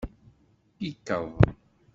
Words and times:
Kikeḍ. 0.77 1.29